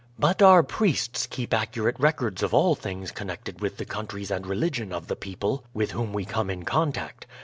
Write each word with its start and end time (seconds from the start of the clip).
"But 0.17 0.41
our 0.41 0.63
priests 0.63 1.27
keep 1.27 1.53
accurate 1.53 1.95
records 1.99 2.41
of 2.41 2.55
all 2.55 2.73
things 2.73 3.11
connected 3.11 3.61
with 3.61 3.77
the 3.77 3.85
countries 3.85 4.31
and 4.31 4.47
religion 4.47 4.91
of 4.91 5.05
the 5.05 5.15
people 5.15 5.63
with 5.75 5.91
whom 5.91 6.11
we 6.11 6.25
come 6.25 6.49
in 6.49 6.65
contact. 6.65 7.27